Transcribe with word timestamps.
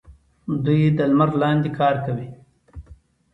دوی 0.65 0.81
د 0.97 0.99
لمر 1.11 1.29
لاندې 1.41 1.69
کار 1.79 1.95
کوي. 2.05 2.27